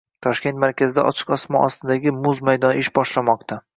[0.27, 3.61] Toshkent markazida ochiq osmon ostidagi muz maydoni ish boshlamoqda